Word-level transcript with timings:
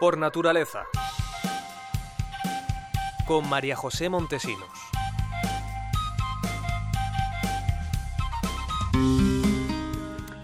por 0.00 0.16
naturaleza. 0.16 0.86
Con 3.26 3.48
María 3.48 3.76
José 3.76 4.08
Montesinos. 4.08 4.66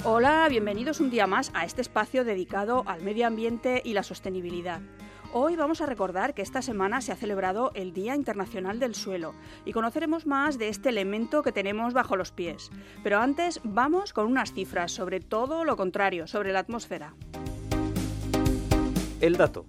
Hola, 0.04 0.46
bienvenidos 0.50 1.00
un 1.00 1.10
día 1.10 1.26
más 1.26 1.50
a 1.54 1.64
este 1.64 1.80
espacio 1.80 2.22
dedicado 2.24 2.84
al 2.86 3.02
medio 3.02 3.26
ambiente 3.26 3.80
y 3.82 3.94
la 3.94 4.02
sostenibilidad. 4.02 4.82
Hoy 5.32 5.56
vamos 5.56 5.80
a 5.80 5.86
recordar 5.86 6.34
que 6.34 6.42
esta 6.42 6.62
semana 6.62 7.00
se 7.00 7.12
ha 7.12 7.16
celebrado 7.16 7.72
el 7.74 7.92
Día 7.92 8.14
Internacional 8.14 8.78
del 8.78 8.94
Suelo 8.94 9.34
y 9.64 9.72
conoceremos 9.72 10.26
más 10.26 10.58
de 10.58 10.68
este 10.68 10.90
elemento 10.90 11.42
que 11.42 11.50
tenemos 11.50 11.94
bajo 11.94 12.16
los 12.16 12.30
pies. 12.30 12.70
Pero 13.02 13.20
antes 13.20 13.60
vamos 13.64 14.12
con 14.12 14.26
unas 14.26 14.52
cifras 14.52 14.92
sobre 14.92 15.20
todo 15.20 15.64
lo 15.64 15.76
contrario, 15.76 16.26
sobre 16.26 16.52
la 16.52 16.60
atmósfera. 16.60 17.14
El 19.20 19.36
dato. 19.36 19.64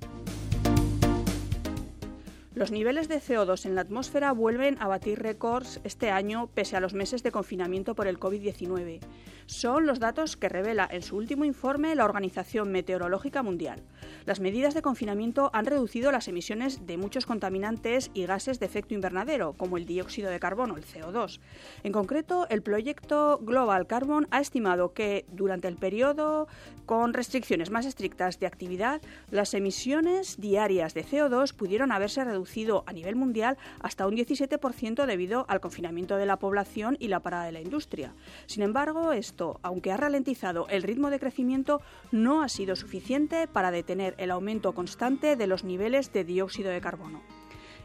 Los 2.57 2.71
niveles 2.71 3.07
de 3.07 3.21
CO2 3.21 3.67
en 3.67 3.75
la 3.75 3.81
atmósfera 3.81 4.31
vuelven 4.31 4.77
a 4.79 4.88
batir 4.88 5.20
récords 5.20 5.79
este 5.84 6.09
año 6.09 6.49
pese 6.55 6.75
a 6.75 6.80
los 6.80 6.95
meses 6.95 7.21
de 7.21 7.31
confinamiento 7.31 7.93
por 7.93 8.07
el 8.07 8.20
COVID-19. 8.20 8.99
Son 9.45 9.85
los 9.85 9.99
datos 9.99 10.38
que 10.38 10.49
revela 10.49 10.89
en 10.91 11.03
su 11.03 11.17
último 11.17 11.45
informe 11.45 11.93
la 11.93 12.03
Organización 12.03 12.71
Meteorológica 12.71 13.43
Mundial. 13.43 13.83
Las 14.25 14.39
medidas 14.39 14.73
de 14.73 14.81
confinamiento 14.81 15.52
han 15.53 15.67
reducido 15.67 16.11
las 16.11 16.27
emisiones 16.27 16.88
de 16.88 16.97
muchos 16.97 17.27
contaminantes 17.27 18.09
y 18.16 18.25
gases 18.25 18.59
de 18.59 18.66
efecto 18.66 18.95
invernadero, 18.95 19.53
como 19.53 19.77
el 19.77 19.85
dióxido 19.85 20.31
de 20.31 20.39
carbono, 20.39 20.77
el 20.77 20.83
CO2. 20.83 21.39
En 21.83 21.91
concreto, 21.91 22.47
el 22.49 22.63
proyecto 22.63 23.39
Global 23.41 23.85
Carbon 23.85 24.27
ha 24.31 24.41
estimado 24.41 24.94
que 24.94 25.25
durante 25.31 25.67
el 25.67 25.77
periodo 25.77 26.47
con 26.88 27.13
restricciones 27.13 27.69
más 27.69 27.85
estrictas 27.85 28.39
de 28.39 28.47
actividad, 28.47 29.02
las 29.30 29.53
emisiones 29.53 30.38
diarias 30.41 30.94
de 30.94 31.05
CO2 31.05 31.53
pudieron 31.53 31.91
haberse 31.91 32.23
reducido 32.23 32.47
a 32.86 32.94
nivel 32.94 33.16
mundial 33.16 33.58
hasta 33.81 34.08
un 34.08 34.16
17% 34.16 35.06
debido 35.06 35.45
al 35.48 35.59
confinamiento 35.59 36.16
de 36.16 36.26
la 36.26 36.38
población 36.38 36.98
y 37.00 37.08
la 37.08 37.20
parada 37.20 37.45
de 37.45 37.52
la 37.52 37.62
industria. 37.62 38.14
Sin 38.45 38.64
embargo, 38.64 39.12
esto, 39.12 39.59
aunque 39.64 39.92
ha 39.92 39.98
ralentizado 39.98 40.67
el 40.70 40.84
ritmo 40.84 41.09
de 41.09 41.20
crecimiento, 41.20 41.81
no 42.12 42.42
ha 42.42 42.50
sido 42.50 42.76
suficiente 42.76 43.48
para 43.48 43.72
detener 43.72 44.16
el 44.17 44.31
aumento 44.31 44.73
constante 44.73 45.36
de 45.36 45.48
los 45.48 45.64
niveles 45.64 46.14
de 46.14 46.23
dióxido 46.23 46.72
de 46.72 46.81
carbono. 46.81 47.22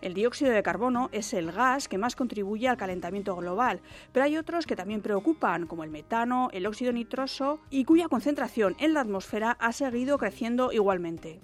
El 0.01 0.15
dióxido 0.15 0.51
de 0.51 0.63
carbono 0.63 1.11
es 1.13 1.33
el 1.33 1.53
gas 1.53 1.87
que 1.87 1.99
más 1.99 2.17
contribuye 2.17 2.69
al 2.69 2.77
calentamiento 2.77 3.37
global, 3.37 3.81
pero 4.13 4.25
hay 4.25 4.37
otros 4.37 4.67
que 4.67 4.75
también 4.75 5.01
preocupan, 5.01 5.67
como 5.67 5.85
el 5.85 5.91
metano, 5.91 6.49
el 6.53 6.67
óxido 6.67 6.93
nitroso, 6.93 7.61
y 7.71 7.85
cuya 7.85 8.09
concentración 8.09 8.75
en 8.81 8.95
la 8.95 9.01
atmósfera 9.01 9.53
ha 9.61 9.73
seguido 9.73 10.19
creciendo 10.19 10.73
igualmente. 10.73 11.41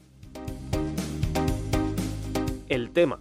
El 2.69 2.91
tema. 2.91 3.19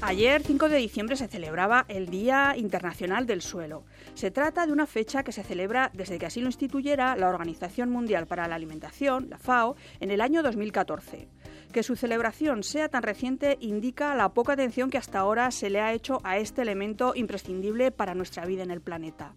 Ayer, 0.00 0.42
5 0.42 0.70
de 0.70 0.78
diciembre, 0.78 1.14
se 1.16 1.28
celebraba 1.28 1.84
el 1.88 2.08
Día 2.08 2.54
Internacional 2.56 3.26
del 3.26 3.42
Suelo. 3.42 3.84
Se 4.14 4.30
trata 4.30 4.64
de 4.64 4.72
una 4.72 4.86
fecha 4.86 5.22
que 5.22 5.32
se 5.32 5.44
celebra 5.44 5.90
desde 5.92 6.18
que 6.18 6.24
así 6.24 6.40
lo 6.40 6.46
instituyera 6.46 7.14
la 7.14 7.28
Organización 7.28 7.90
Mundial 7.90 8.26
para 8.26 8.48
la 8.48 8.54
Alimentación, 8.54 9.28
la 9.28 9.36
FAO, 9.36 9.76
en 10.00 10.10
el 10.10 10.22
año 10.22 10.42
2014. 10.42 11.28
Que 11.72 11.82
su 11.82 11.94
celebración 11.94 12.62
sea 12.62 12.88
tan 12.88 13.02
reciente 13.02 13.58
indica 13.60 14.14
la 14.14 14.30
poca 14.30 14.54
atención 14.54 14.88
que 14.88 14.98
hasta 14.98 15.18
ahora 15.18 15.50
se 15.50 15.68
le 15.68 15.80
ha 15.80 15.92
hecho 15.92 16.20
a 16.24 16.38
este 16.38 16.62
elemento 16.62 17.12
imprescindible 17.14 17.90
para 17.90 18.14
nuestra 18.14 18.46
vida 18.46 18.62
en 18.62 18.70
el 18.70 18.80
planeta. 18.80 19.34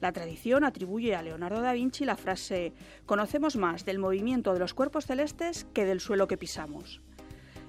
La 0.00 0.12
tradición 0.12 0.64
atribuye 0.64 1.14
a 1.14 1.22
Leonardo 1.22 1.60
da 1.60 1.74
Vinci 1.74 2.04
la 2.04 2.16
frase 2.16 2.72
Conocemos 3.04 3.56
más 3.56 3.84
del 3.84 3.98
movimiento 3.98 4.54
de 4.54 4.58
los 4.58 4.72
cuerpos 4.72 5.04
celestes 5.06 5.66
que 5.74 5.84
del 5.84 6.00
suelo 6.00 6.26
que 6.26 6.38
pisamos. 6.38 7.02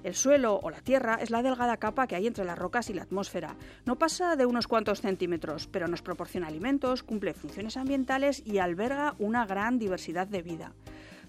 El 0.03 0.15
suelo 0.15 0.59
o 0.63 0.69
la 0.71 0.81
tierra 0.81 1.19
es 1.21 1.29
la 1.29 1.43
delgada 1.43 1.77
capa 1.77 2.07
que 2.07 2.15
hay 2.15 2.25
entre 2.25 2.45
las 2.45 2.57
rocas 2.57 2.89
y 2.89 2.93
la 2.93 3.03
atmósfera. 3.03 3.55
No 3.85 3.97
pasa 3.97 4.35
de 4.35 4.45
unos 4.45 4.67
cuantos 4.67 5.01
centímetros, 5.01 5.67
pero 5.67 5.87
nos 5.87 6.01
proporciona 6.01 6.47
alimentos, 6.47 7.03
cumple 7.03 7.33
funciones 7.33 7.77
ambientales 7.77 8.41
y 8.45 8.57
alberga 8.57 9.13
una 9.19 9.45
gran 9.45 9.77
diversidad 9.77 10.25
de 10.25 10.41
vida. 10.41 10.71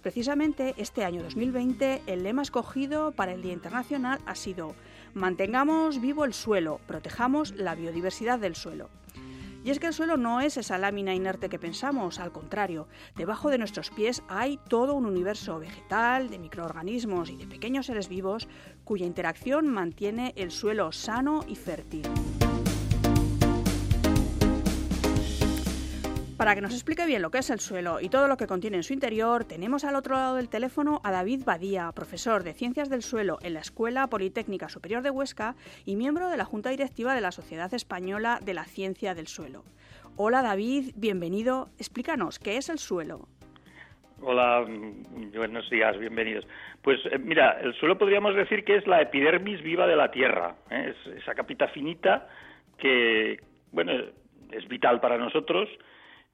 Precisamente 0.02 0.74
este 0.78 1.04
año 1.04 1.22
2020 1.22 2.02
el 2.06 2.22
lema 2.22 2.42
escogido 2.42 3.12
para 3.12 3.32
el 3.32 3.42
Día 3.42 3.52
Internacional 3.52 4.20
ha 4.24 4.34
sido 4.34 4.74
Mantengamos 5.14 6.00
vivo 6.00 6.24
el 6.24 6.32
suelo, 6.32 6.80
protejamos 6.86 7.52
la 7.52 7.74
biodiversidad 7.74 8.38
del 8.38 8.56
suelo. 8.56 8.88
Y 9.64 9.70
es 9.70 9.78
que 9.78 9.86
el 9.86 9.92
suelo 9.92 10.16
no 10.16 10.40
es 10.40 10.56
esa 10.56 10.78
lámina 10.78 11.14
inerte 11.14 11.48
que 11.48 11.58
pensamos, 11.58 12.18
al 12.18 12.32
contrario, 12.32 12.88
debajo 13.14 13.50
de 13.50 13.58
nuestros 13.58 13.90
pies 13.90 14.22
hay 14.28 14.58
todo 14.68 14.94
un 14.94 15.06
universo 15.06 15.58
vegetal, 15.58 16.30
de 16.30 16.38
microorganismos 16.38 17.30
y 17.30 17.36
de 17.36 17.46
pequeños 17.46 17.86
seres 17.86 18.08
vivos 18.08 18.48
cuya 18.84 19.06
interacción 19.06 19.68
mantiene 19.68 20.32
el 20.36 20.50
suelo 20.50 20.90
sano 20.90 21.44
y 21.46 21.54
fértil. 21.54 22.08
Para 26.42 26.56
que 26.56 26.60
nos 26.60 26.74
explique 26.74 27.06
bien 27.06 27.22
lo 27.22 27.30
que 27.30 27.38
es 27.38 27.50
el 27.50 27.60
suelo 27.60 28.00
y 28.00 28.08
todo 28.08 28.26
lo 28.26 28.36
que 28.36 28.48
contiene 28.48 28.76
en 28.76 28.82
su 28.82 28.92
interior, 28.92 29.44
tenemos 29.44 29.84
al 29.84 29.94
otro 29.94 30.16
lado 30.16 30.34
del 30.34 30.48
teléfono 30.48 31.00
a 31.04 31.12
David 31.12 31.44
Badía, 31.44 31.92
profesor 31.94 32.42
de 32.42 32.52
Ciencias 32.52 32.90
del 32.90 33.02
Suelo 33.02 33.38
en 33.42 33.54
la 33.54 33.60
Escuela 33.60 34.08
Politécnica 34.08 34.68
Superior 34.68 35.04
de 35.04 35.10
Huesca 35.10 35.54
y 35.86 35.94
miembro 35.94 36.28
de 36.30 36.36
la 36.36 36.44
Junta 36.44 36.70
Directiva 36.70 37.14
de 37.14 37.20
la 37.20 37.30
Sociedad 37.30 37.72
Española 37.72 38.40
de 38.44 38.54
la 38.54 38.64
Ciencia 38.64 39.14
del 39.14 39.28
Suelo. 39.28 39.62
Hola 40.16 40.42
David, 40.42 40.90
bienvenido. 40.96 41.68
Explícanos, 41.78 42.40
¿qué 42.40 42.56
es 42.56 42.70
el 42.70 42.80
suelo? 42.80 43.28
Hola, 44.20 44.66
buenos 45.36 45.70
días, 45.70 45.96
bienvenidos. 45.96 46.44
Pues 46.82 46.98
eh, 47.12 47.20
mira, 47.20 47.60
el 47.60 47.72
suelo 47.74 47.98
podríamos 47.98 48.34
decir 48.34 48.64
que 48.64 48.78
es 48.78 48.86
la 48.88 49.00
epidermis 49.00 49.62
viva 49.62 49.86
de 49.86 49.94
la 49.94 50.10
Tierra, 50.10 50.56
¿eh? 50.70 50.92
es 50.92 51.22
esa 51.22 51.36
capita 51.36 51.68
finita 51.68 52.26
que, 52.78 53.38
bueno, 53.70 53.92
es 54.50 54.66
vital 54.66 55.00
para 55.00 55.18
nosotros 55.18 55.68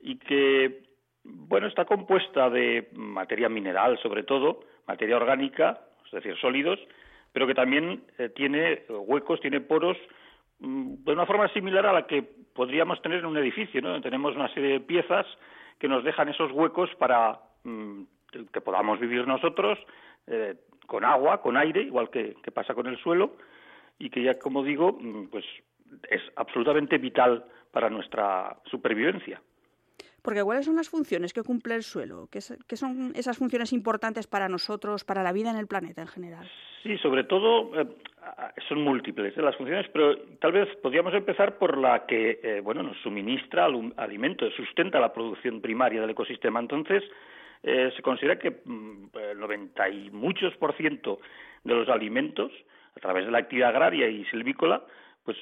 y 0.00 0.16
que, 0.18 0.82
bueno, 1.24 1.66
está 1.66 1.84
compuesta 1.84 2.50
de 2.50 2.88
materia 2.92 3.48
mineral, 3.48 3.98
sobre 4.02 4.22
todo, 4.22 4.60
materia 4.86 5.16
orgánica, 5.16 5.80
es 6.06 6.12
decir, 6.12 6.36
sólidos, 6.38 6.78
pero 7.32 7.46
que 7.46 7.54
también 7.54 8.02
eh, 8.18 8.30
tiene 8.30 8.84
huecos, 8.88 9.40
tiene 9.40 9.60
poros 9.60 9.96
mm, 10.60 11.04
de 11.04 11.12
una 11.12 11.26
forma 11.26 11.48
similar 11.48 11.86
a 11.86 11.92
la 11.92 12.06
que 12.06 12.22
podríamos 12.22 13.00
tener 13.02 13.18
en 13.20 13.26
un 13.26 13.36
edificio, 13.36 13.80
¿no? 13.80 14.00
Tenemos 14.00 14.34
una 14.34 14.52
serie 14.54 14.72
de 14.72 14.80
piezas 14.80 15.26
que 15.78 15.88
nos 15.88 16.02
dejan 16.04 16.28
esos 16.28 16.50
huecos 16.52 16.90
para 16.98 17.38
mm, 17.64 18.02
que 18.52 18.60
podamos 18.60 18.98
vivir 18.98 19.26
nosotros 19.26 19.78
eh, 20.26 20.54
con 20.86 21.04
agua, 21.04 21.40
con 21.40 21.56
aire, 21.56 21.82
igual 21.82 22.10
que, 22.10 22.34
que, 22.42 22.50
pasa 22.50 22.74
con 22.74 22.86
el 22.86 22.98
suelo, 22.98 23.36
y 23.98 24.10
que 24.10 24.22
ya, 24.22 24.38
como 24.38 24.62
digo, 24.62 24.98
mm, 25.00 25.28
pues 25.28 25.44
es 26.10 26.22
absolutamente 26.36 26.98
vital 26.98 27.44
para 27.70 27.90
nuestra 27.90 28.56
supervivencia. 28.64 29.40
Porque 30.28 30.44
¿cuáles 30.44 30.66
son 30.66 30.76
las 30.76 30.90
funciones 30.90 31.32
que 31.32 31.42
cumple 31.42 31.74
el 31.74 31.82
suelo? 31.82 32.28
¿Qué, 32.30 32.42
son 32.42 33.12
esas 33.16 33.38
funciones 33.38 33.72
importantes 33.72 34.26
para 34.26 34.46
nosotros, 34.46 35.02
para 35.02 35.22
la 35.22 35.32
vida 35.32 35.48
en 35.48 35.56
el 35.56 35.66
planeta 35.66 36.02
en 36.02 36.08
general? 36.08 36.46
Sí, 36.82 36.98
sobre 36.98 37.24
todo 37.24 37.72
eh, 37.80 37.86
son 38.68 38.82
múltiples 38.82 39.34
¿eh? 39.38 39.40
las 39.40 39.56
funciones, 39.56 39.86
pero 39.90 40.18
tal 40.38 40.52
vez 40.52 40.68
podríamos 40.82 41.14
empezar 41.14 41.56
por 41.56 41.78
la 41.78 42.04
que 42.04 42.40
eh, 42.42 42.60
bueno 42.62 42.82
nos 42.82 42.98
suministra 42.98 43.70
alimentos, 43.96 44.52
sustenta 44.54 45.00
la 45.00 45.14
producción 45.14 45.62
primaria 45.62 46.02
del 46.02 46.10
ecosistema. 46.10 46.60
Entonces, 46.60 47.02
se 47.62 48.02
considera 48.02 48.38
que 48.38 48.50
mm, 48.50 49.08
el 49.30 49.40
90 49.40 49.88
y 49.88 50.10
muchos 50.10 50.54
por 50.58 50.76
ciento 50.76 51.20
de 51.64 51.72
los 51.72 51.88
alimentos, 51.88 52.52
a 52.94 53.00
través 53.00 53.24
de 53.24 53.32
la 53.32 53.38
actividad 53.38 53.70
agraria 53.70 54.06
y 54.10 54.26
silvícola, 54.26 54.82
pues 55.28 55.36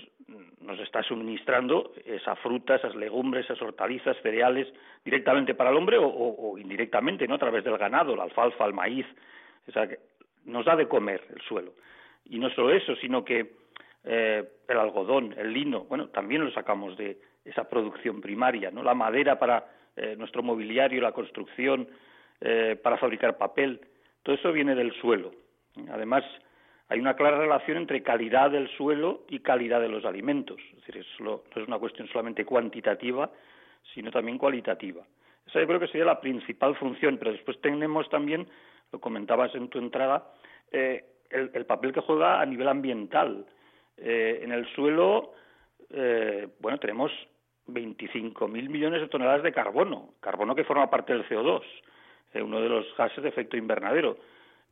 nos 0.62 0.80
está 0.80 1.00
suministrando 1.04 1.92
esa 2.04 2.34
fruta, 2.34 2.74
esas 2.74 2.96
legumbres, 2.96 3.44
esas 3.44 3.62
hortalizas, 3.62 4.16
cereales, 4.20 4.66
directamente 5.04 5.54
para 5.54 5.70
el 5.70 5.76
hombre 5.76 5.96
o, 6.00 6.58
indirectamente, 6.58 7.28
¿no? 7.28 7.36
A 7.36 7.38
través 7.38 7.62
del 7.62 7.78
ganado, 7.78 8.16
la 8.16 8.24
alfalfa, 8.24 8.66
el 8.66 8.72
maíz, 8.72 9.06
o 9.68 9.70
sea, 9.70 9.86
que 9.86 10.00
nos 10.44 10.64
da 10.64 10.74
de 10.74 10.88
comer 10.88 11.22
el 11.32 11.40
suelo. 11.42 11.72
Y 12.24 12.40
no 12.40 12.50
solo 12.50 12.72
eso, 12.72 12.96
sino 12.96 13.24
que 13.24 13.52
eh, 14.02 14.42
el 14.66 14.76
algodón, 14.76 15.36
el 15.38 15.52
lino, 15.52 15.84
bueno, 15.84 16.08
también 16.08 16.44
lo 16.44 16.50
sacamos 16.50 16.96
de 16.96 17.20
esa 17.44 17.68
producción 17.68 18.20
primaria, 18.20 18.72
¿no? 18.72 18.82
La 18.82 18.94
madera 18.94 19.38
para 19.38 19.66
eh, 19.94 20.16
nuestro 20.18 20.42
mobiliario, 20.42 21.00
la 21.00 21.12
construcción, 21.12 21.86
eh, 22.40 22.76
para 22.82 22.98
fabricar 22.98 23.38
papel, 23.38 23.80
todo 24.24 24.34
eso 24.34 24.50
viene 24.50 24.74
del 24.74 24.92
suelo. 24.94 25.30
Además, 25.92 26.24
hay 26.88 27.00
una 27.00 27.14
clara 27.14 27.38
relación 27.38 27.78
entre 27.78 28.02
calidad 28.02 28.50
del 28.50 28.68
suelo 28.76 29.22
y 29.28 29.40
calidad 29.40 29.80
de 29.80 29.88
los 29.88 30.04
alimentos. 30.04 30.58
Es 30.76 30.86
decir, 30.86 31.04
no 31.20 31.42
es 31.54 31.66
una 31.66 31.78
cuestión 31.78 32.08
solamente 32.08 32.44
cuantitativa, 32.44 33.30
sino 33.94 34.10
también 34.10 34.38
cualitativa. 34.38 35.02
Esa 35.46 35.60
yo 35.60 35.66
creo 35.66 35.80
que 35.80 35.88
sería 35.88 36.04
la 36.04 36.20
principal 36.20 36.76
función, 36.76 37.18
pero 37.18 37.32
después 37.32 37.60
tenemos 37.60 38.08
también, 38.08 38.46
lo 38.92 39.00
comentabas 39.00 39.54
en 39.54 39.68
tu 39.68 39.78
entrada, 39.78 40.32
eh, 40.70 41.04
el, 41.30 41.66
papel 41.66 41.92
que 41.92 42.00
juega 42.00 42.40
a 42.40 42.46
nivel 42.46 42.68
ambiental. 42.68 43.46
Eh, 43.96 44.40
en 44.42 44.52
el 44.52 44.66
suelo, 44.74 45.32
eh, 45.90 46.48
bueno, 46.60 46.78
tenemos 46.78 47.10
25.000 47.68 48.68
millones 48.68 49.00
de 49.00 49.08
toneladas 49.08 49.42
de 49.42 49.52
carbono, 49.52 50.14
carbono 50.20 50.54
que 50.54 50.64
forma 50.64 50.90
parte 50.90 51.12
del 51.12 51.28
CO2. 51.28 51.62
eh, 52.34 52.42
uno 52.42 52.60
de 52.60 52.68
los 52.68 52.86
gases 52.96 53.22
de 53.22 53.28
efecto 53.28 53.56
invernadero. 53.56 54.18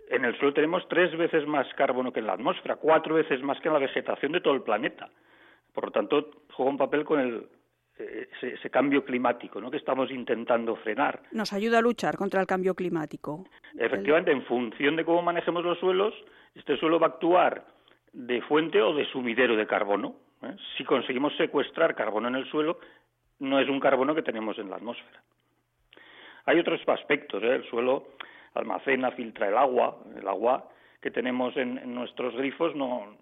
En 0.08 0.24
el 0.24 0.36
suelo 0.36 0.52
tenemos 0.52 0.86
tres 0.88 1.16
veces 1.16 1.46
más 1.46 1.66
carbono 1.74 2.12
que 2.12 2.20
en 2.20 2.26
la 2.26 2.34
atmósfera, 2.34 2.76
cuatro 2.76 3.14
veces 3.14 3.42
más 3.42 3.58
que 3.60 3.68
en 3.68 3.74
la 3.74 3.80
vegetación 3.80 4.32
de 4.32 4.40
todo 4.40 4.54
el 4.54 4.62
planeta. 4.62 5.08
Por 5.72 5.86
lo 5.86 5.90
tanto, 5.90 6.30
juega 6.52 6.70
un 6.70 6.78
papel 6.78 7.04
con 7.04 7.20
el, 7.20 7.48
eh, 7.98 8.28
ese, 8.42 8.70
cambio 8.70 9.04
climático 9.04 9.60
¿no? 9.60 9.70
que 9.70 9.76
estamos 9.76 10.10
intentando 10.10 10.74
frenar. 10.76 11.22
Nos 11.30 11.52
ayuda 11.52 11.78
a 11.78 11.80
luchar 11.80 12.16
contra 12.16 12.40
el 12.40 12.46
cambio 12.46 12.74
climático. 12.74 13.44
Efectivamente, 13.78 14.32
en 14.32 14.42
función 14.44 14.96
de 14.96 15.04
cómo 15.04 15.22
manejemos 15.22 15.64
los 15.64 15.78
suelos, 15.78 16.12
este 16.54 16.76
suelo 16.76 16.98
va 16.98 17.06
a 17.06 17.10
actuar 17.10 17.64
de 18.12 18.42
fuente 18.42 18.82
o 18.82 18.94
de 18.94 19.04
sumidero 19.06 19.56
de 19.56 19.66
carbono. 19.66 20.16
¿eh? 20.42 20.56
Si 20.76 20.84
conseguimos 20.84 21.36
secuestrar 21.36 21.94
carbono 21.94 22.28
en 22.28 22.34
el 22.34 22.50
suelo, 22.50 22.78
no 23.38 23.60
es 23.60 23.68
un 23.68 23.78
carbono 23.78 24.14
que 24.14 24.22
tenemos 24.22 24.58
en 24.58 24.70
la 24.70 24.76
atmósfera. 24.76 25.22
Hay 26.46 26.58
otros 26.58 26.80
aspectos. 26.88 27.42
¿eh? 27.42 27.54
El 27.54 27.64
suelo 27.70 28.08
almacena, 28.54 29.10
filtra 29.12 29.48
el 29.48 29.56
agua. 29.56 29.98
El 30.16 30.26
agua 30.26 30.68
que 31.00 31.10
tenemos 31.10 31.56
en, 31.56 31.94
nuestros 31.94 32.34
grifos 32.36 32.74
no. 32.74 33.16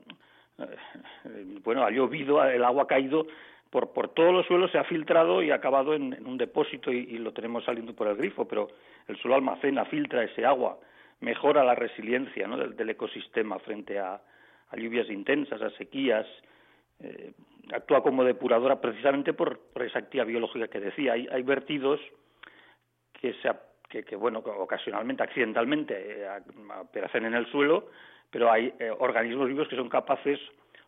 Eh, 0.58 1.58
bueno, 1.64 1.84
ha 1.84 1.90
llovido, 1.90 2.44
el 2.44 2.64
agua 2.64 2.84
ha 2.84 2.86
caído 2.86 3.26
por, 3.70 3.92
por 3.92 4.10
todos 4.10 4.32
los 4.32 4.46
suelos, 4.46 4.70
se 4.70 4.78
ha 4.78 4.84
filtrado 4.84 5.42
y 5.42 5.50
ha 5.50 5.56
acabado 5.56 5.94
en, 5.94 6.26
un 6.26 6.36
depósito 6.36 6.92
y, 6.92 7.18
lo 7.18 7.32
tenemos 7.32 7.64
saliendo 7.64 7.94
por 7.94 8.06
el 8.06 8.16
grifo, 8.16 8.46
pero 8.46 8.68
el 9.08 9.16
suelo 9.16 9.34
almacena, 9.34 9.86
filtra 9.86 10.22
ese 10.22 10.44
agua, 10.44 10.78
mejora 11.20 11.64
la 11.64 11.74
resiliencia 11.74 12.46
del, 12.46 12.90
ecosistema 12.90 13.58
frente 13.60 13.98
a, 13.98 14.20
lluvias 14.76 15.08
intensas, 15.08 15.60
a 15.62 15.70
sequías, 15.70 16.26
eh, 17.00 17.32
actúa 17.72 18.02
como 18.02 18.24
depuradora 18.24 18.80
precisamente 18.80 19.32
por, 19.32 19.58
esa 19.76 20.00
actividad 20.00 20.26
biológica 20.26 20.68
que 20.68 20.80
decía. 20.80 21.14
Hay, 21.14 21.26
hay 21.32 21.42
vertidos 21.42 22.00
que, 23.14 23.32
se, 23.40 23.50
que, 24.00 24.16
bueno, 24.16 24.38
ocasionalmente, 24.38 25.22
accidentalmente, 25.22 26.22
eh, 26.22 26.28
aparecen 26.74 27.26
en 27.26 27.34
el 27.34 27.46
suelo, 27.50 27.90
pero 28.30 28.50
hay 28.50 28.72
eh, 28.78 28.90
organismos 28.98 29.48
vivos 29.48 29.68
que 29.68 29.76
son 29.76 29.90
capaces 29.90 30.40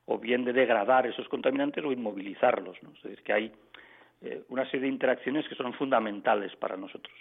o 0.07 0.19
bien 0.19 0.45
de 0.45 0.53
degradar 0.53 1.07
esos 1.07 1.29
contaminantes 1.29 1.85
o 1.85 1.93
inmovilizarlos. 1.93 2.83
¿no? 2.83 2.91
Es 2.91 3.03
decir, 3.03 3.23
que 3.23 3.33
hay 3.33 3.53
eh, 4.23 4.43
una 4.49 4.65
serie 4.65 4.83
de 4.83 4.89
interacciones 4.89 5.47
que 5.49 5.55
son 5.55 5.75
fundamentales 5.75 6.57
para 6.57 6.77
nosotros. 6.77 7.15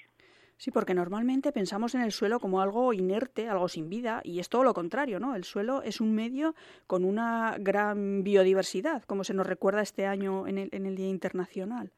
Sí, 0.56 0.72
porque 0.72 0.94
normalmente 0.94 1.52
pensamos 1.52 1.94
en 1.96 2.02
el 2.02 2.12
suelo 2.12 2.40
como 2.40 2.62
algo 2.62 2.94
inerte, 2.94 3.50
algo 3.50 3.68
sin 3.68 3.90
vida, 3.90 4.22
y 4.24 4.40
es 4.40 4.48
todo 4.48 4.64
lo 4.64 4.74
contrario, 4.74 5.20
¿no? 5.20 5.36
El 5.36 5.44
suelo 5.44 5.82
es 5.82 6.00
un 6.00 6.16
medio 6.16 6.56
con 6.88 7.04
una 7.04 7.58
gran 7.60 8.24
biodiversidad, 8.24 9.04
como 9.04 9.26
se 9.26 9.34
nos 9.34 9.48
recuerda 9.48 9.82
este 9.82 10.06
año 10.06 10.48
en 10.48 10.58
el, 10.60 10.70
en 10.72 10.86
el 10.86 10.96
Día 10.96 11.10
Internacional. 11.10 11.92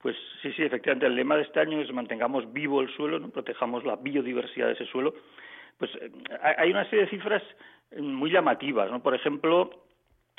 Pues 0.00 0.16
sí, 0.40 0.52
sí, 0.52 0.62
efectivamente, 0.62 1.06
el 1.06 1.14
lema 1.14 1.36
de 1.36 1.42
este 1.42 1.60
año 1.60 1.80
es 1.80 1.92
mantengamos 1.92 2.50
vivo 2.52 2.80
el 2.80 2.88
suelo, 2.94 3.18
¿no? 3.18 3.28
protejamos 3.28 3.84
la 3.84 3.96
biodiversidad 3.96 4.68
de 4.68 4.72
ese 4.72 4.86
suelo. 4.86 5.14
Pues 5.78 5.90
eh, 5.96 6.10
hay 6.56 6.70
una 6.70 6.84
serie 6.84 7.04
de 7.04 7.10
cifras 7.10 7.42
eh, 7.90 8.00
muy 8.00 8.30
llamativas, 8.30 8.90
¿no? 8.90 9.02
Por 9.02 9.14
ejemplo, 9.14 9.70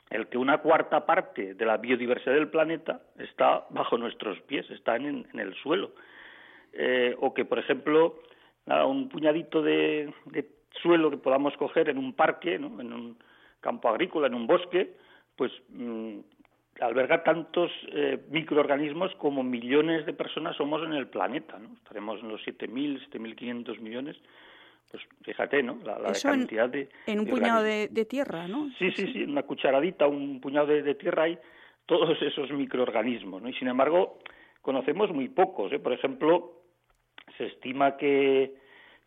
el 0.10 0.28
que 0.28 0.38
una 0.40 0.58
cuarta 0.60 1.06
parte 1.06 1.54
de 1.54 1.66
la 1.66 1.78
biodiversidad 1.78 2.34
del 2.34 2.50
planeta 2.50 3.02
está 3.20 3.66
bajo 3.70 3.98
nuestros 3.98 4.42
pies, 4.42 4.70
está 4.72 4.96
en, 4.96 5.28
el 5.34 5.54
suelo. 5.56 5.92
Eh, 6.74 7.16
o 7.20 7.34
que, 7.34 7.46
por 7.46 7.60
ejemplo, 7.60 8.20
un 8.66 9.10
puñadito 9.10 9.62
de, 9.62 10.12
suelo 10.82 11.12
que 11.12 11.18
podamos 11.18 11.56
coger 11.58 11.90
en 11.90 11.98
un 11.98 12.14
parque, 12.14 12.56
en 12.56 12.64
un 12.66 13.18
campo 13.60 13.90
agrícola, 13.90 14.28
en 14.28 14.36
un 14.36 14.48
bosque, 14.48 14.96
pues 15.36 15.52
mm, 15.70 16.20
alberga 16.82 17.24
tantos 17.24 17.72
eh, 17.94 18.20
microorganismos 18.30 19.14
como 19.16 19.44
millones 19.44 20.06
de 20.06 20.14
personas 20.14 20.56
somos 20.58 20.84
en 20.84 20.94
el 20.94 21.08
planeta, 21.08 21.60
¿no? 21.60 21.74
Estaremos 21.76 22.20
en 22.22 22.30
los 22.30 22.42
7.000, 22.42 23.08
7.500 23.10 23.80
millones. 23.80 24.18
Pues 24.90 25.04
fíjate, 25.24 25.64
¿no? 25.64 25.80
La, 25.86 26.12
cantidad 26.22 26.68
de... 26.68 26.90
En 27.06 27.20
un 27.20 27.28
puñado 27.28 27.64
de, 27.64 27.88
tierra, 28.06 28.48
¿no? 28.48 28.70
Sí, 28.78 28.92
sí, 28.92 29.14
sí, 29.14 29.24
una 29.24 29.44
cucharadita, 29.44 30.08
un 30.08 30.42
puñado 30.42 30.68
de, 30.68 30.96
tierra 30.96 31.24
hay 31.24 31.38
todos 31.86 32.22
esos 32.22 32.52
microorganismos, 32.52 33.42
¿no? 33.42 33.50
Y 33.50 33.54
sin 33.54 33.68
embargo, 33.68 34.20
conocemos 34.62 35.12
muy 35.12 35.30
pocos, 35.30 35.72
¿eh? 35.72 35.80
Por 35.80 35.94
ejemplo, 35.94 36.64
se 37.38 37.46
estima 37.46 37.96
que, 37.96 38.56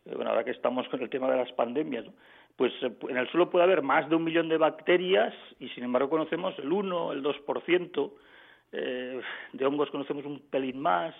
bueno, 0.05 0.31
ahora 0.31 0.43
que 0.43 0.51
estamos 0.51 0.87
con 0.87 1.01
el 1.01 1.09
tema 1.09 1.29
de 1.29 1.37
las 1.37 1.51
pandemias, 1.51 2.05
¿no? 2.05 2.13
Pues 2.55 2.73
eh, 2.81 2.91
en 3.09 3.17
el 3.17 3.27
suelo 3.29 3.49
puede 3.49 3.65
haber 3.65 3.81
más 3.81 4.09
de 4.09 4.15
un 4.15 4.23
millón 4.23 4.49
de 4.49 4.57
bacterias 4.57 5.33
y 5.59 5.69
sin 5.69 5.83
embargo 5.83 6.09
conocemos 6.09 6.57
el 6.59 6.71
1, 6.71 7.11
el 7.13 7.23
2%, 7.23 8.11
eh, 8.71 9.21
de 9.53 9.65
hongos 9.65 9.89
conocemos 9.89 10.25
un 10.25 10.39
pelín 10.49 10.79
más, 10.79 11.15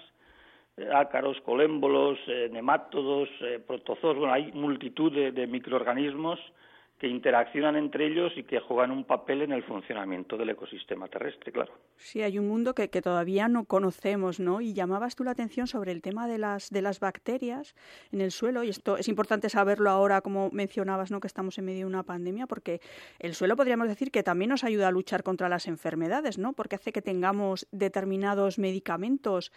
eh, 0.78 0.90
ácaros, 0.94 1.40
colémbolos, 1.42 2.20
eh, 2.28 2.50
nemátodos, 2.52 3.30
protozoos, 3.66 4.18
bueno, 4.18 4.34
hay 4.34 4.52
multitud 4.52 5.12
de 5.12 5.48
microorganismos 5.48 6.40
que 7.06 7.10
interaccionan 7.10 7.76
entre 7.76 8.08
ellos 8.08 8.34
y 8.36 8.42
que 8.42 8.60
juegan 8.60 8.90
un 8.90 9.04
papel 9.04 9.44
en 9.44 9.52
el 9.52 9.62
funcionamiento 9.62 10.38
del 10.38 10.50
ecosistema 10.50 11.08
terrestre, 11.08 11.52
claro. 11.52 11.72
Sí, 11.98 12.24
hay 12.24 12.40
un 12.40 12.48
mundo 12.48 12.74
que, 12.74 12.90
que, 12.90 13.00
todavía 13.00 13.48
no 13.48 13.66
conocemos, 13.66 14.40
¿no? 14.40 14.60
Y 14.60 14.74
llamabas 14.74 15.16
tú 15.16 15.24
la 15.24 15.30
atención 15.30 15.68
sobre 15.68 15.92
el 15.92 16.02
tema 16.02 16.28
de 16.28 16.40
las, 16.40 16.72
de 16.72 16.82
las 16.82 17.00
bacterias 17.00 17.76
en 18.12 18.22
el 18.22 18.32
suelo, 18.32 18.64
y 18.64 18.70
esto 18.70 18.98
es 18.98 19.08
importante 19.08 19.52
saberlo 19.52 19.92
ahora, 19.92 20.22
como 20.22 20.50
mencionabas, 20.50 21.12
¿no? 21.12 21.20
Que 21.20 21.28
estamos 21.28 21.60
en 21.60 21.66
medio 21.66 21.82
de 21.82 21.86
una 21.86 22.02
pandemia, 22.02 22.48
porque 22.48 22.80
el 23.20 23.36
suelo 23.36 23.56
podríamos 23.56 23.88
decir 23.88 24.10
que 24.10 24.24
también 24.24 24.50
nos 24.50 24.64
ayuda 24.64 24.88
a 24.88 24.92
luchar 24.92 25.22
contra 25.22 25.48
las 25.48 25.68
enfermedades, 25.68 26.40
¿no? 26.40 26.54
Porque 26.54 26.74
hace 26.74 26.92
que 26.92 27.04
tengamos 27.04 27.68
determinados 27.72 28.58
medicamentos. 28.58 29.52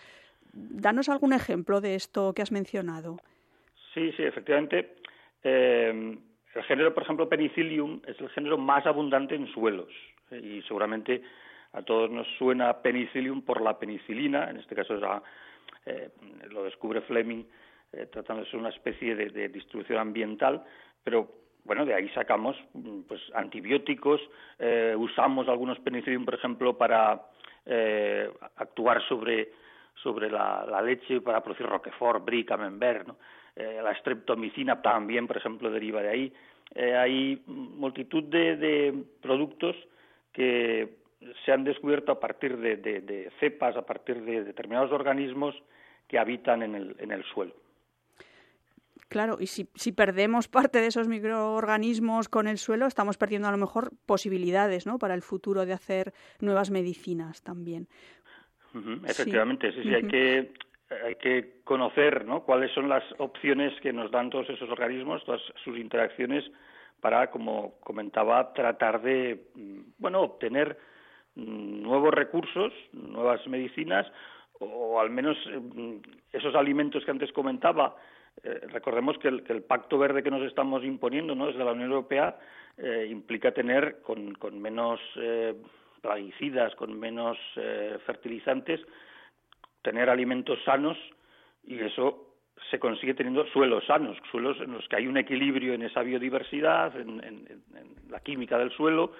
Danos 0.52 1.08
algún 1.08 1.32
ejemplo 1.32 1.80
de 1.80 1.94
esto 1.94 2.34
que 2.34 2.42
has 2.42 2.52
mencionado. 2.52 3.16
Sí, 3.94 4.12
sí, 4.18 4.22
efectivamente. 4.22 4.96
Eh, 5.42 6.18
el 6.54 6.62
género, 6.64 6.94
por 6.94 7.02
ejemplo, 7.02 7.28
Penicillium 7.28 8.00
es 8.06 8.18
el 8.20 8.28
género 8.30 8.58
más 8.58 8.86
abundante 8.86 9.34
en 9.34 9.46
suelos 9.48 9.88
eh, 10.30 10.40
y 10.42 10.62
seguramente 10.62 11.22
a 11.72 11.82
todos 11.82 12.10
nos 12.10 12.26
suena 12.38 12.80
Penicillium 12.80 13.42
por 13.42 13.60
la 13.60 13.78
penicilina, 13.78 14.48
en 14.48 14.56
este 14.56 14.74
caso 14.74 14.94
eh, 15.84 16.10
lo 16.50 16.64
descubre 16.64 17.02
Fleming 17.02 17.44
eh, 17.92 18.06
tratando 18.06 18.42
de 18.42 18.50
ser 18.50 18.60
una 18.60 18.70
especie 18.70 19.14
de, 19.14 19.48
distribución 19.48 19.98
ambiental, 19.98 20.64
pero 21.04 21.30
bueno, 21.64 21.84
de 21.84 21.94
ahí 21.94 22.08
sacamos 22.10 22.56
mm, 22.72 23.02
pues 23.02 23.20
antibióticos, 23.34 24.20
usamos 24.96 25.48
algunos 25.48 25.78
penicillium, 25.80 26.24
por 26.24 26.34
ejemplo, 26.34 26.76
para 26.76 27.22
actuar 28.56 29.02
sobre 29.08 29.50
sobre 30.02 30.30
la, 30.30 30.80
leche 30.82 31.20
para 31.20 31.42
producir 31.42 31.66
Roquefort, 31.66 32.24
Brie, 32.24 32.44
Camembert. 32.44 33.08
Eh, 33.58 33.80
la 33.82 33.92
streptomicina 33.96 34.80
también, 34.80 35.26
por 35.26 35.36
ejemplo, 35.36 35.68
deriva 35.68 36.00
de 36.00 36.08
ahí. 36.08 36.32
Eh, 36.76 36.94
hay 36.94 37.42
multitud 37.46 38.22
de, 38.22 39.02
productos 39.20 39.74
que 40.32 40.98
se 41.44 41.50
han 41.50 41.64
descubierto 41.64 42.12
a 42.12 42.20
partir 42.20 42.56
de, 42.56 43.32
cepas, 43.40 43.76
a 43.76 43.84
partir 43.84 44.22
de 44.22 44.44
determinados 44.44 44.92
organismos 44.92 45.60
que 46.06 46.20
habitan 46.20 46.62
en 46.62 46.76
el, 46.76 46.96
en 47.00 47.10
el 47.10 47.24
suelo. 47.24 47.52
Claro, 49.08 49.38
y 49.40 49.48
si, 49.48 49.66
si, 49.74 49.90
perdemos 49.90 50.46
parte 50.46 50.80
de 50.80 50.86
esos 50.86 51.08
microorganismos 51.08 52.28
con 52.28 52.46
el 52.46 52.58
suelo, 52.58 52.86
estamos 52.86 53.16
perdiendo 53.16 53.48
a 53.48 53.52
lo 53.52 53.56
mejor 53.56 53.90
posibilidades 54.06 54.86
¿no? 54.86 55.00
para 55.00 55.14
el 55.14 55.22
futuro 55.22 55.66
de 55.66 55.72
hacer 55.72 56.12
nuevas 56.40 56.70
medicinas 56.70 57.42
también. 57.42 57.88
efectivamente, 59.04 59.72
sí, 59.72 59.82
sí, 59.82 59.94
hay 59.94 60.06
que 60.06 60.52
hay 61.04 61.16
que 61.16 61.60
conocer 61.64 62.24
¿no? 62.24 62.44
cuáles 62.44 62.72
son 62.72 62.88
las 62.88 63.04
opciones 63.18 63.78
que 63.80 63.92
nos 63.92 64.10
dan 64.10 64.30
todos 64.30 64.48
esos 64.48 64.70
organismos, 64.70 65.24
todas 65.24 65.42
sus 65.62 65.78
interacciones, 65.78 66.44
para, 67.00 67.30
como 67.30 67.78
comentaba, 67.80 68.52
tratar 68.52 69.02
de 69.02 69.46
mm, 69.54 69.80
bueno 69.98 70.22
obtener 70.22 70.76
mm, 71.34 71.82
nuevos 71.82 72.12
recursos, 72.12 72.72
nuevas 72.92 73.46
medicinas, 73.46 74.06
o 74.60 75.00
al 75.00 75.10
menos 75.10 75.36
mm, 75.46 75.96
esos 76.32 76.54
alimentos 76.54 77.04
que 77.04 77.10
antes 77.10 77.32
comentaba. 77.32 77.96
Eh, 78.42 78.60
recordemos 78.68 79.18
que 79.18 79.28
el, 79.28 79.62
pacto 79.62 79.98
verde 79.98 80.22
que 80.22 80.30
nos 80.30 80.42
estamos 80.42 80.84
imponiendo 80.84 81.34
¿no? 81.34 81.46
desde 81.48 81.64
la 81.64 81.72
Unión 81.72 81.90
Europea 81.90 82.38
eh, 82.76 83.08
implica 83.10 83.52
tener 83.52 84.00
con, 84.02 84.36
menos 84.60 85.00
eh, 85.16 85.54
plaguicidas, 86.00 86.74
con 86.76 86.98
menos 86.98 87.36
fertilizantes, 88.06 88.80
tener 89.82 90.10
alimentos 90.10 90.58
sanos 90.64 90.96
y 91.64 91.78
eso 91.78 92.28
se 92.70 92.78
consigue 92.78 93.14
teniendo 93.14 93.46
suelos 93.46 93.84
sanos, 93.86 94.16
suelos 94.30 94.58
en 94.60 94.72
los 94.72 94.86
que 94.88 94.96
hay 94.96 95.06
un 95.06 95.16
equilibrio 95.16 95.74
en 95.74 95.82
esa 95.82 96.02
biodiversidad, 96.02 96.98
en, 96.98 97.62
la 98.08 98.20
química 98.20 98.58
del 98.58 98.70
suelo 98.72 99.12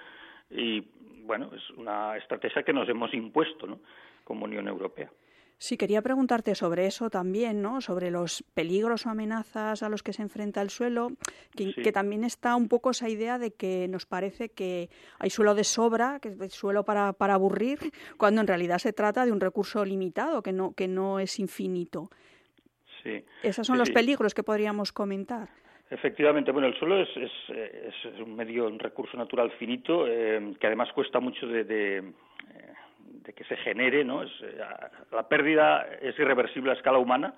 y 0.49 0.83
bueno, 1.23 1.51
es 1.55 1.69
una 1.71 2.17
estrategia 2.17 2.63
que 2.63 2.73
nos 2.73 2.89
hemos 2.89 3.13
impuesto 3.13 3.67
¿no? 3.67 3.79
como 4.23 4.45
Unión 4.45 4.67
Europea. 4.67 5.09
Sí, 5.61 5.75
quería 5.75 6.01
preguntarte 6.01 6.55
sobre 6.55 6.85
eso 6.85 7.09
también, 7.09 7.61
¿no? 7.61 7.81
Sobre 7.81 8.11
los 8.11 8.45
peligros 8.53 9.05
o 9.05 9.09
amenazas 9.09 9.83
a 9.83 9.89
los 9.89 10.03
que 10.03 10.13
se 10.13 10.21
enfrenta 10.21 10.61
el 10.61 10.69
suelo, 10.69 11.09
que, 11.53 11.91
también 11.91 12.23
está 12.23 12.55
un 12.55 12.69
poco 12.69 12.91
esa 12.91 13.09
idea 13.09 13.37
de 13.37 13.51
que 13.51 13.89
nos 13.89 14.05
parece 14.05 14.47
que 14.47 14.87
hay 15.19 15.29
suelo 15.29 15.55
de 15.55 15.65
sobra, 15.65 16.19
que 16.21 16.29
es 16.29 16.53
suelo 16.53 16.85
para, 16.85 17.11
para 17.11 17.33
aburrir, 17.33 17.79
cuando 18.15 18.39
en 18.39 18.47
realidad 18.47 18.77
se 18.77 18.93
trata 18.93 19.25
de 19.25 19.33
un 19.33 19.41
recurso 19.41 19.83
limitado, 19.83 20.41
que 20.41 20.53
no, 20.53 20.73
que 20.73 20.87
no 20.87 21.19
es 21.19 21.37
infinito. 21.39 22.09
Sí. 23.03 23.25
Esos 23.43 23.67
son 23.67 23.77
los 23.77 23.89
peligros 23.89 24.33
que 24.33 24.43
podríamos 24.43 24.93
comentar. 24.93 25.49
Efectivamente, 25.89 26.53
bueno, 26.53 26.69
el 26.69 26.79
suelo 26.79 27.01
es, 27.01 27.09
es, 27.17 28.21
un 28.21 28.33
medio, 28.33 28.65
un 28.67 28.79
recurso 28.79 29.17
natural 29.17 29.51
finito 29.59 30.07
eh, 30.07 30.53
que 30.57 30.67
además 30.67 30.93
cuesta 30.93 31.19
mucho 31.19 31.47
de, 31.47 31.63
de, 31.65 32.13
eh, 33.29 33.33
que 33.33 33.43
se 33.45 33.55
genere, 33.57 34.03
¿no? 34.03 34.23
Es, 34.23 34.31
eh, 34.41 34.57
la 35.11 35.27
pérdida 35.27 35.87
es 36.01 36.17
irreversible 36.19 36.71
a 36.71 36.75
escala 36.75 36.97
humana, 36.97 37.33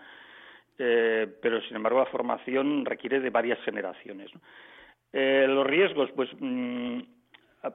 pero 0.78 1.62
sin 1.62 1.76
embargo 1.76 2.00
la 2.00 2.08
formación 2.08 2.86
requiere 2.86 3.20
de 3.20 3.30
varias 3.30 3.60
generaciones. 3.60 4.32
los 5.14 5.68
riesgos, 5.68 6.10
pues 6.16 6.28
mm, 6.40 7.02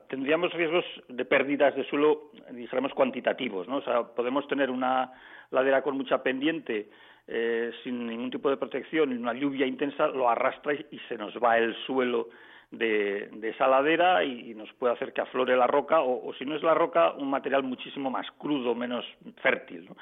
tendríamos 0.08 0.52
riesgos 0.52 0.84
de 1.08 1.24
pérdidas 1.24 1.76
de 1.76 1.84
suelo, 1.84 2.32
dijéramos, 2.50 2.92
cuantitativos, 2.94 3.68
¿no? 3.68 3.76
O 3.76 3.82
sea, 3.82 4.02
podemos 4.02 4.48
tener 4.48 4.70
una 4.70 5.12
ladera 5.50 5.82
con 5.82 5.96
mucha 5.96 6.22
pendiente 6.22 6.88
eh, 7.28 7.72
sin 7.82 8.06
ningún 8.06 8.30
tipo 8.30 8.50
de 8.50 8.56
protección 8.56 9.12
y 9.12 9.16
una 9.16 9.34
lluvia 9.34 9.66
intensa 9.66 10.06
lo 10.06 10.28
arrastra 10.28 10.74
y, 10.74 10.98
se 11.08 11.16
nos 11.16 11.34
va 11.42 11.58
el 11.58 11.74
suelo 11.84 12.28
de, 12.70 13.30
esa 13.42 13.68
ladera 13.68 14.24
y, 14.24 14.54
nos 14.54 14.72
puede 14.74 14.94
hacer 14.94 15.12
que 15.12 15.20
aflore 15.20 15.56
la 15.56 15.66
roca 15.66 16.00
o, 16.00 16.32
si 16.34 16.44
no 16.44 16.56
es 16.56 16.62
la 16.62 16.74
roca, 16.74 17.12
un 17.12 17.30
material 17.30 17.62
muchísimo 17.62 18.10
más 18.10 18.26
crudo, 18.38 18.74
menos 18.74 19.04
fértil. 19.42 19.86
¿no? 19.86 19.96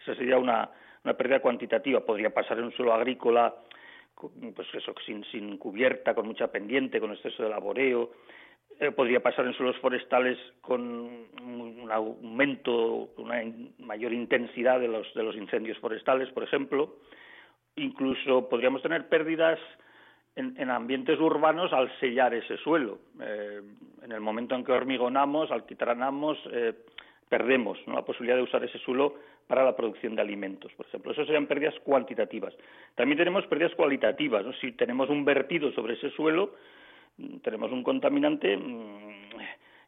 Esa 0.00 0.14
sería 0.14 0.38
una, 0.38 0.70
una 1.04 1.14
pérdida 1.14 1.40
cuantitativa. 1.40 2.00
Podría 2.00 2.30
pasar 2.30 2.58
en 2.58 2.64
un 2.64 2.72
suelo 2.72 2.92
agrícola 2.92 3.54
pues 4.54 4.68
eso, 4.74 4.92
sin, 5.06 5.24
sin 5.26 5.58
cubierta, 5.58 6.14
con 6.14 6.26
mucha 6.26 6.48
pendiente, 6.48 7.00
con 7.00 7.12
exceso 7.12 7.44
de 7.44 7.50
laboreo, 7.50 8.10
eh, 8.80 8.90
podría 8.90 9.20
pasar 9.20 9.46
en 9.46 9.54
suelos 9.54 9.76
forestales 9.78 10.38
con 10.60 10.80
un 10.80 11.88
aumento, 11.90 13.10
una 13.16 13.42
mayor 13.78 14.12
intensidad 14.12 14.80
de 14.80 14.88
los, 14.88 15.12
de 15.14 15.22
los 15.22 15.36
incendios 15.36 15.78
forestales, 15.78 16.28
por 16.30 16.42
ejemplo. 16.42 16.96
Incluso 17.76 18.48
podríamos 18.48 18.82
tener 18.82 19.08
pérdidas 19.08 19.58
en, 20.38 20.70
ambientes 20.70 21.18
urbanos 21.18 21.72
al 21.72 21.90
sellar 21.98 22.32
ese 22.32 22.56
suelo. 22.58 22.98
Eh, 23.20 23.60
en 24.02 24.12
el 24.12 24.20
momento 24.20 24.54
en 24.54 24.64
que 24.64 24.72
hormigonamos, 24.72 25.50
alquitranamos, 25.50 26.38
eh, 26.52 26.74
perdemos 27.28 27.78
la 27.86 28.02
posibilidad 28.02 28.36
de 28.36 28.44
usar 28.44 28.62
ese 28.64 28.78
suelo 28.78 29.16
para 29.46 29.64
la 29.64 29.74
producción 29.74 30.14
de 30.14 30.22
alimentos, 30.22 30.72
por 30.74 30.86
ejemplo. 30.86 31.12
Eso 31.12 31.24
serían 31.24 31.46
pérdidas 31.46 31.74
cuantitativas. 31.80 32.54
También 32.94 33.18
tenemos 33.18 33.46
pérdidas 33.46 33.74
cualitativas. 33.74 34.44
Si 34.60 34.72
tenemos 34.72 35.10
un 35.10 35.24
vertido 35.24 35.72
sobre 35.72 35.94
ese 35.94 36.10
suelo, 36.10 36.54
tenemos 37.42 37.72
un 37.72 37.82
contaminante, 37.82 38.56
mm, 38.56 39.36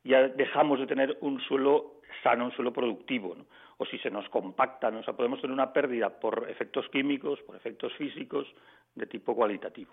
ya 0.04 0.28
dejamos 0.28 0.80
de 0.80 0.86
tener 0.86 1.16
un 1.20 1.40
suelo 1.42 2.00
sano, 2.22 2.46
un 2.46 2.52
suelo 2.52 2.72
productivo, 2.72 3.36
o 3.76 3.86
si 3.86 3.98
se 3.98 4.10
nos 4.10 4.28
compacta, 4.30 4.88
o 4.88 5.16
podemos 5.16 5.40
tener 5.40 5.54
una 5.54 5.72
pérdida 5.72 6.10
por 6.10 6.46
efectos 6.50 6.88
químicos, 6.88 7.40
por 7.42 7.54
efectos 7.54 7.92
físicos 7.94 8.46
de 8.94 9.06
tipo 9.06 9.34
cualitativo. 9.34 9.92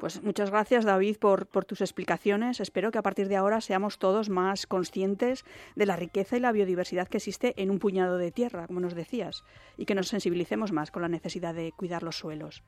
Pues 0.00 0.22
muchas 0.22 0.50
gracias, 0.50 0.86
David, 0.86 1.18
por, 1.18 1.46
por, 1.46 1.66
tus 1.66 1.82
explicaciones. 1.82 2.58
Espero 2.60 2.90
que 2.90 2.96
a 2.96 3.02
partir 3.02 3.28
de 3.28 3.36
ahora 3.36 3.60
seamos 3.60 3.98
todos 3.98 4.30
más 4.30 4.66
conscientes 4.66 5.44
de 5.76 5.84
la 5.84 5.94
riqueza 5.94 6.38
y 6.38 6.40
la 6.40 6.52
biodiversidad 6.52 7.06
que 7.06 7.18
existe 7.18 7.52
en 7.58 7.70
un 7.70 7.78
puñado 7.78 8.16
de 8.16 8.32
tierra, 8.32 8.66
como 8.66 8.80
nos 8.80 8.94
decías, 8.94 9.44
y 9.76 9.84
que 9.84 9.94
nos 9.94 10.08
sensibilicemos 10.08 10.72
más 10.72 10.90
con 10.90 11.02
la 11.02 11.08
necesidad 11.08 11.54
de 11.54 11.72
cuidar 11.72 12.02
los 12.02 12.16
suelos 12.16 12.64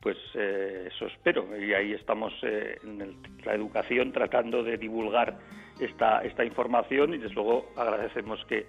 pues 0.00 0.16
eh, 0.34 0.88
eso 0.90 1.06
espero 1.08 1.46
y 1.58 1.74
ahí 1.74 1.92
estamos 1.92 2.32
eh, 2.42 2.78
en 2.82 3.20
la 3.44 3.52
educación 3.52 4.12
tratando 4.12 4.62
de 4.62 4.78
divulgar 4.78 5.36
esta, 5.78 6.22
esta 6.22 6.42
información 6.42 7.12
y 7.12 7.18
desde 7.18 7.34
luego 7.34 7.70
agradecemos 7.76 8.42
que, 8.46 8.64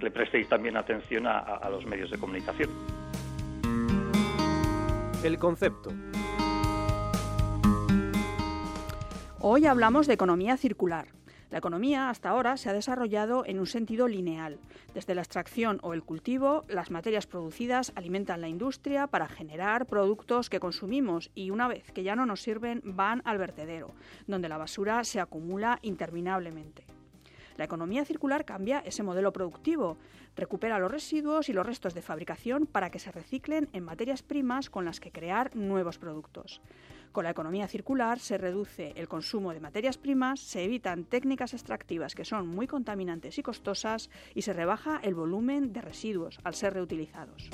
le 0.00 0.10
prestéis 0.10 0.48
también 0.48 0.76
atención 0.76 1.26
a, 1.28 1.38
a 1.38 1.70
los 1.70 1.86
medios 1.86 2.10
de 2.10 2.18
comunicación. 2.18 2.68
El 5.22 5.38
concepto. 5.38 5.90
Hoy 9.48 9.64
hablamos 9.64 10.08
de 10.08 10.14
economía 10.14 10.56
circular. 10.56 11.06
La 11.52 11.58
economía 11.58 12.10
hasta 12.10 12.30
ahora 12.30 12.56
se 12.56 12.68
ha 12.68 12.72
desarrollado 12.72 13.44
en 13.46 13.60
un 13.60 13.68
sentido 13.68 14.08
lineal. 14.08 14.58
Desde 14.92 15.14
la 15.14 15.20
extracción 15.20 15.78
o 15.82 15.94
el 15.94 16.02
cultivo, 16.02 16.64
las 16.66 16.90
materias 16.90 17.28
producidas 17.28 17.92
alimentan 17.94 18.40
la 18.40 18.48
industria 18.48 19.06
para 19.06 19.28
generar 19.28 19.86
productos 19.86 20.50
que 20.50 20.58
consumimos 20.58 21.30
y 21.36 21.50
una 21.50 21.68
vez 21.68 21.92
que 21.92 22.02
ya 22.02 22.16
no 22.16 22.26
nos 22.26 22.42
sirven 22.42 22.82
van 22.84 23.22
al 23.24 23.38
vertedero, 23.38 23.94
donde 24.26 24.48
la 24.48 24.58
basura 24.58 25.04
se 25.04 25.20
acumula 25.20 25.78
interminablemente. 25.82 26.84
La 27.56 27.66
economía 27.66 28.04
circular 28.04 28.44
cambia 28.44 28.80
ese 28.80 29.04
modelo 29.04 29.32
productivo, 29.32 29.96
recupera 30.34 30.80
los 30.80 30.90
residuos 30.90 31.48
y 31.48 31.52
los 31.52 31.64
restos 31.64 31.94
de 31.94 32.02
fabricación 32.02 32.66
para 32.66 32.90
que 32.90 32.98
se 32.98 33.12
reciclen 33.12 33.68
en 33.72 33.84
materias 33.84 34.24
primas 34.24 34.70
con 34.70 34.84
las 34.84 34.98
que 34.98 35.12
crear 35.12 35.54
nuevos 35.54 35.98
productos. 35.98 36.60
Con 37.12 37.24
la 37.24 37.30
economía 37.30 37.68
circular 37.68 38.18
se 38.18 38.38
reduce 38.38 38.92
el 38.96 39.08
consumo 39.08 39.52
de 39.52 39.60
materias 39.60 39.98
primas, 39.98 40.40
se 40.40 40.64
evitan 40.64 41.04
técnicas 41.04 41.54
extractivas 41.54 42.14
que 42.14 42.24
son 42.24 42.46
muy 42.48 42.66
contaminantes 42.66 43.38
y 43.38 43.42
costosas 43.42 44.10
y 44.34 44.42
se 44.42 44.52
rebaja 44.52 45.00
el 45.02 45.14
volumen 45.14 45.72
de 45.72 45.80
residuos 45.80 46.38
al 46.44 46.54
ser 46.54 46.74
reutilizados. 46.74 47.48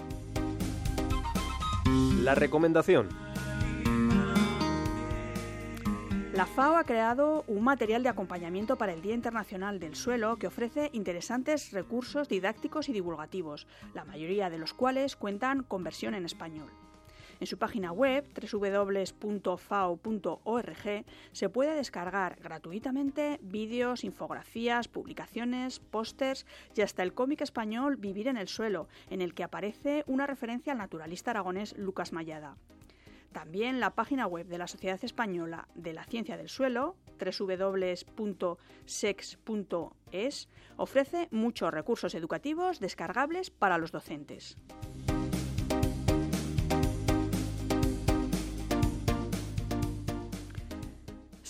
La 2.23 2.35
recomendación. 2.35 3.09
La 6.35 6.47
FAO 6.47 6.77
ha 6.77 6.85
creado 6.85 7.45
un 7.47 7.63
material 7.63 8.03
de 8.03 8.09
acompañamiento 8.09 8.77
para 8.77 8.95
el 8.95 9.03
Día 9.03 9.15
Internacional 9.15 9.79
del 9.79 9.95
Suelo 9.95 10.39
que 10.39 10.47
ofrece 10.47 10.89
interesantes 10.95 11.73
recursos 11.73 12.29
didácticos 12.29 12.89
y 12.89 12.93
divulgativos, 12.93 13.67
la 13.93 14.07
mayoría 14.07 14.49
de 14.49 14.57
los 14.57 14.73
cuales 14.73 15.15
cuentan 15.15 15.63
con 15.63 15.85
versión 15.85 16.15
en 16.15 16.25
español. 16.25 16.71
En 17.43 17.49
su 17.49 17.59
página 17.59 17.91
web 17.91 18.25
www.fao.org 18.41 19.05
se 21.33 21.49
puede 21.49 21.75
descargar 21.75 22.39
gratuitamente 22.41 23.41
vídeos, 23.43 24.05
infografías, 24.05 24.87
publicaciones, 24.87 25.81
pósters 25.81 26.47
y 26.77 26.83
hasta 26.83 27.03
el 27.03 27.15
cómic 27.15 27.41
español 27.41 27.97
Vivir 27.97 28.29
en 28.29 28.37
el 28.37 28.47
suelo, 28.47 28.87
en 29.11 29.21
el 29.21 29.35
que 29.35 29.43
aparece 29.43 30.05
una 30.07 30.29
referencia 30.29 30.71
al 30.73 30.79
naturalista 30.79 31.33
aragonés 31.33 31.77
Lucas 31.77 32.13
Mayada. 32.13 32.59
También 33.33 33.81
la 33.81 33.91
página 33.91 34.29
web 34.29 34.47
de 34.47 34.59
la 34.59 34.69
Sociedad 34.69 35.03
Española 35.03 35.67
de 35.75 35.95
la 35.95 36.05
Ciencia 36.05 36.37
del 36.37 36.49
Suelo, 36.49 36.95
www.sex.es, 37.19 38.09
ofrece 40.77 41.27
muchos 41.33 41.75
recursos 41.75 42.15
educativos 42.15 42.79
descargables 42.79 43.51
para 43.51 43.79
los 43.79 43.91
docentes. 43.91 44.57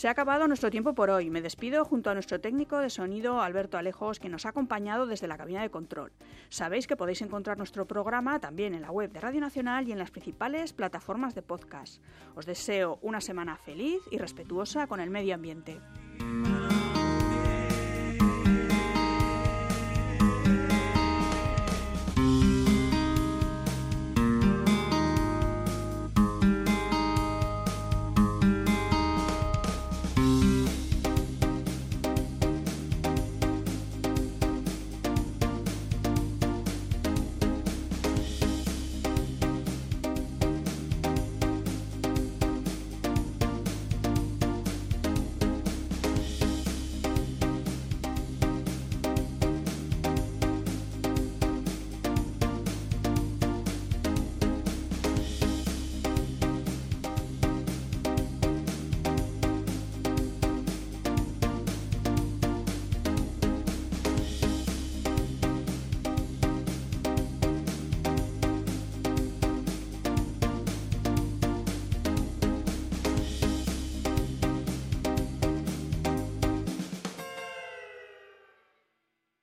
Se 0.02 0.08
ha 0.08 0.10
acabado 0.10 0.48
nuestro 0.48 0.68
tiempo 0.68 0.96
por 0.96 1.10
hoy. 1.10 1.30
Me 1.30 1.42
despido 1.42 1.84
junto 1.84 2.10
a 2.10 2.14
nuestro 2.14 2.40
técnico 2.40 2.78
de 2.78 2.90
sonido 2.90 3.40
Alberto 3.40 3.78
Alejos, 3.78 4.18
que 4.18 4.28
nos 4.28 4.44
ha 4.44 4.48
acompañado 4.48 5.06
desde 5.06 5.28
la 5.28 5.38
cabina 5.38 5.62
de 5.62 5.70
control. 5.70 6.10
Sabéis 6.48 6.88
que 6.88 6.96
podéis 6.96 7.22
encontrar 7.22 7.56
nuestro 7.56 7.86
programa 7.86 8.40
también 8.40 8.74
en 8.74 8.82
la 8.82 8.90
web 8.90 9.12
de 9.12 9.20
Radio 9.20 9.40
Nacional 9.40 9.86
y 9.86 9.92
en 9.92 10.00
las 10.00 10.10
principales 10.10 10.72
plataformas 10.72 11.36
de 11.36 11.42
podcast. 11.42 12.02
Os 12.34 12.46
deseo 12.46 12.98
una 13.00 13.20
semana 13.20 13.56
feliz 13.56 14.00
y 14.10 14.18
respetuosa 14.18 14.88
con 14.88 14.98
el 14.98 15.08
medio 15.08 15.36
ambiente. 15.36 15.78